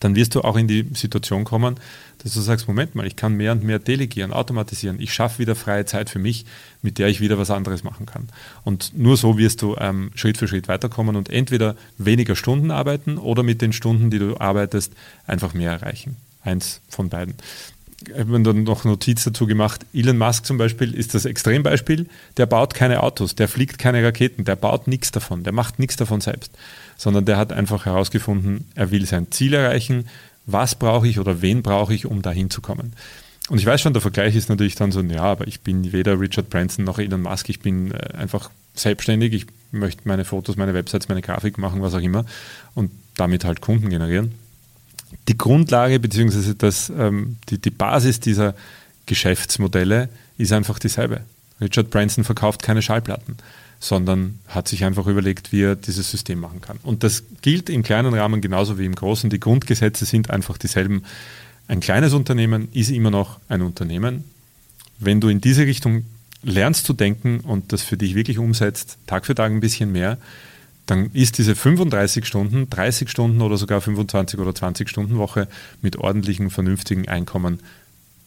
dann 0.00 0.16
wirst 0.16 0.34
du 0.34 0.40
auch 0.40 0.56
in 0.56 0.66
die 0.66 0.86
Situation 0.94 1.44
kommen, 1.44 1.76
dass 2.22 2.34
du 2.34 2.40
sagst, 2.40 2.66
Moment 2.66 2.94
mal, 2.94 3.06
ich 3.06 3.16
kann 3.16 3.34
mehr 3.34 3.52
und 3.52 3.62
mehr 3.62 3.78
delegieren, 3.78 4.32
automatisieren. 4.32 4.98
Ich 5.00 5.12
schaffe 5.12 5.38
wieder 5.38 5.54
freie 5.54 5.84
Zeit 5.84 6.10
für 6.10 6.18
mich, 6.18 6.46
mit 6.82 6.98
der 6.98 7.08
ich 7.08 7.20
wieder 7.20 7.38
was 7.38 7.50
anderes 7.50 7.84
machen 7.84 8.06
kann. 8.06 8.28
Und 8.64 8.96
nur 8.96 9.16
so 9.16 9.38
wirst 9.38 9.62
du 9.62 9.76
ähm, 9.78 10.10
Schritt 10.14 10.38
für 10.38 10.48
Schritt 10.48 10.68
weiterkommen 10.68 11.16
und 11.16 11.28
entweder 11.28 11.76
weniger 11.98 12.34
Stunden 12.34 12.70
arbeiten 12.70 13.18
oder 13.18 13.42
mit 13.42 13.60
den 13.62 13.72
Stunden, 13.72 14.10
die 14.10 14.18
du 14.18 14.38
arbeitest, 14.38 14.92
einfach 15.26 15.54
mehr 15.54 15.70
erreichen. 15.70 16.16
Eins 16.42 16.80
von 16.88 17.08
beiden. 17.08 17.34
Ich 18.06 18.18
habe 18.18 18.40
dann 18.40 18.62
noch 18.62 18.84
Notiz 18.84 19.24
dazu 19.24 19.46
gemacht. 19.46 19.84
Elon 19.92 20.16
Musk 20.16 20.46
zum 20.46 20.56
Beispiel 20.56 20.94
ist 20.94 21.14
das 21.14 21.26
Extrembeispiel. 21.26 22.06
Der 22.38 22.46
baut 22.46 22.72
keine 22.72 23.02
Autos, 23.02 23.34
der 23.34 23.46
fliegt 23.46 23.78
keine 23.78 24.02
Raketen, 24.02 24.44
der 24.44 24.56
baut 24.56 24.88
nichts 24.88 25.10
davon, 25.10 25.44
der 25.44 25.52
macht 25.52 25.78
nichts 25.78 25.96
davon 25.96 26.20
selbst, 26.20 26.52
sondern 26.96 27.26
der 27.26 27.36
hat 27.36 27.52
einfach 27.52 27.84
herausgefunden, 27.84 28.66
er 28.74 28.90
will 28.90 29.04
sein 29.04 29.30
Ziel 29.30 29.52
erreichen. 29.52 30.08
Was 30.46 30.74
brauche 30.74 31.06
ich 31.06 31.18
oder 31.18 31.42
wen 31.42 31.62
brauche 31.62 31.92
ich, 31.92 32.06
um 32.06 32.22
dahin 32.22 32.48
zu 32.48 32.62
kommen? 32.62 32.94
Und 33.50 33.58
ich 33.58 33.66
weiß 33.66 33.80
schon, 33.80 33.92
der 33.92 34.02
Vergleich 34.02 34.34
ist 34.34 34.48
natürlich 34.48 34.76
dann 34.76 34.92
so, 34.92 35.02
ja, 35.02 35.22
aber 35.22 35.46
ich 35.46 35.60
bin 35.60 35.92
weder 35.92 36.18
Richard 36.18 36.48
Branson 36.48 36.84
noch 36.84 36.98
Elon 36.98 37.22
Musk, 37.22 37.50
ich 37.50 37.60
bin 37.60 37.92
äh, 37.92 38.14
einfach 38.16 38.50
selbstständig, 38.74 39.34
ich 39.34 39.46
möchte 39.72 40.02
meine 40.06 40.24
Fotos, 40.24 40.56
meine 40.56 40.72
Websites, 40.72 41.08
meine 41.08 41.20
Grafik 41.20 41.58
machen, 41.58 41.82
was 41.82 41.94
auch 41.94 42.00
immer 42.00 42.24
und 42.74 42.90
damit 43.16 43.44
halt 43.44 43.60
Kunden 43.60 43.90
generieren 43.90 44.32
die 45.28 45.38
Grundlage 45.38 46.00
bzw. 46.00 46.54
Ähm, 46.98 47.36
die, 47.48 47.58
die 47.58 47.70
Basis 47.70 48.20
dieser 48.20 48.54
Geschäftsmodelle 49.06 50.08
ist 50.38 50.52
einfach 50.52 50.78
dieselbe. 50.78 51.22
Richard 51.60 51.90
Branson 51.90 52.24
verkauft 52.24 52.62
keine 52.62 52.82
Schallplatten, 52.82 53.36
sondern 53.80 54.38
hat 54.48 54.68
sich 54.68 54.84
einfach 54.84 55.06
überlegt, 55.06 55.52
wie 55.52 55.62
er 55.62 55.76
dieses 55.76 56.10
System 56.10 56.40
machen 56.40 56.60
kann. 56.60 56.78
Und 56.82 57.02
das 57.02 57.22
gilt 57.42 57.68
im 57.68 57.82
kleinen 57.82 58.14
Rahmen 58.14 58.40
genauso 58.40 58.78
wie 58.78 58.86
im 58.86 58.94
großen. 58.94 59.30
Die 59.30 59.40
Grundgesetze 59.40 60.04
sind 60.04 60.30
einfach 60.30 60.58
dieselben. 60.58 61.04
Ein 61.68 61.80
kleines 61.80 62.12
Unternehmen 62.12 62.68
ist 62.72 62.90
immer 62.90 63.10
noch 63.10 63.38
ein 63.48 63.62
Unternehmen. 63.62 64.24
Wenn 64.98 65.20
du 65.20 65.28
in 65.28 65.40
diese 65.40 65.66
Richtung 65.66 66.04
lernst 66.42 66.86
zu 66.86 66.92
denken 66.92 67.40
und 67.40 67.72
das 67.72 67.82
für 67.82 67.96
dich 67.96 68.14
wirklich 68.14 68.38
umsetzt, 68.38 68.96
Tag 69.06 69.26
für 69.26 69.34
Tag 69.34 69.52
ein 69.52 69.60
bisschen 69.60 69.92
mehr, 69.92 70.18
dann 70.90 71.10
ist 71.12 71.38
diese 71.38 71.54
35 71.54 72.26
Stunden, 72.26 72.68
30 72.68 73.08
Stunden 73.08 73.40
oder 73.42 73.56
sogar 73.56 73.80
25 73.80 74.40
oder 74.40 74.54
20 74.54 74.88
Stunden 74.88 75.18
Woche 75.18 75.48
mit 75.82 75.96
ordentlichem, 75.96 76.50
vernünftigen 76.50 77.08
Einkommen 77.08 77.60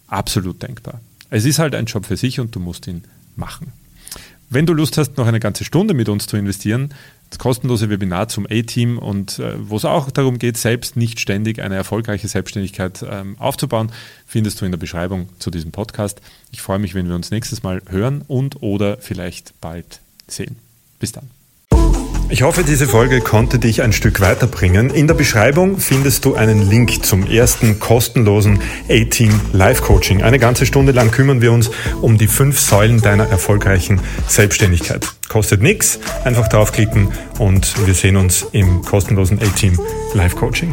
absolut 0.07 0.61
denkbar. 0.63 1.01
Es 1.29 1.45
ist 1.45 1.59
halt 1.59 1.75
ein 1.75 1.85
Job 1.85 2.05
für 2.05 2.17
sich 2.17 2.39
und 2.39 2.55
du 2.55 2.59
musst 2.59 2.87
ihn 2.87 3.03
machen. 3.35 3.73
Wenn 4.49 4.65
du 4.67 4.73
Lust 4.73 4.97
hast, 4.97 5.17
noch 5.17 5.25
eine 5.25 5.39
ganze 5.39 5.65
Stunde 5.65 5.95
mit 5.95 6.09
uns 6.09 6.27
zu 6.27 6.37
investieren, 6.37 6.93
das 7.31 7.39
kostenlose 7.39 7.89
Webinar 7.89 8.27
zum 8.27 8.45
A-Team 8.45 8.99
und 8.99 9.39
äh, 9.39 9.55
wo 9.57 9.77
es 9.77 9.85
auch 9.85 10.11
darum 10.11 10.37
geht, 10.37 10.57
selbst 10.57 10.95
nicht 10.95 11.19
ständig 11.19 11.59
eine 11.59 11.73
erfolgreiche 11.73 12.27
Selbstständigkeit 12.27 13.03
ähm, 13.09 13.35
aufzubauen, 13.39 13.91
findest 14.27 14.61
du 14.61 14.65
in 14.65 14.71
der 14.71 14.77
Beschreibung 14.77 15.29
zu 15.39 15.49
diesem 15.49 15.71
Podcast. 15.71 16.21
Ich 16.51 16.61
freue 16.61 16.77
mich, 16.77 16.93
wenn 16.93 17.07
wir 17.07 17.15
uns 17.15 17.31
nächstes 17.31 17.63
Mal 17.63 17.81
hören 17.89 18.23
und 18.27 18.61
oder 18.61 18.97
vielleicht 18.97 19.59
bald 19.59 20.01
sehen. 20.27 20.57
Bis 20.99 21.11
dann. 21.11 21.31
Ich 22.33 22.41
hoffe, 22.41 22.63
diese 22.63 22.87
Folge 22.87 23.21
konnte 23.21 23.59
dich 23.59 23.83
ein 23.83 23.93
Stück 23.93 24.19
weiterbringen. 24.19 24.89
In 24.89 25.05
der 25.05 25.13
Beschreibung 25.13 25.77
findest 25.77 26.25
du 26.25 26.33
einen 26.33 26.67
Link 26.67 27.05
zum 27.05 27.27
ersten 27.27 27.79
kostenlosen 27.79 28.59
A-Team 28.89 29.39
Live 29.51 29.83
Coaching. 29.83 30.23
Eine 30.23 30.39
ganze 30.39 30.65
Stunde 30.65 30.93
lang 30.93 31.11
kümmern 31.11 31.43
wir 31.43 31.51
uns 31.51 31.69
um 32.01 32.17
die 32.17 32.25
fünf 32.25 32.59
Säulen 32.59 33.01
deiner 33.01 33.27
erfolgreichen 33.27 34.01
Selbstständigkeit. 34.27 35.05
Kostet 35.29 35.61
nichts, 35.61 35.99
einfach 36.23 36.47
draufklicken 36.47 37.09
und 37.37 37.85
wir 37.85 37.93
sehen 37.93 38.15
uns 38.15 38.47
im 38.51 38.81
kostenlosen 38.81 39.37
A-Team 39.37 39.79
Live 40.15 40.35
Coaching. 40.35 40.71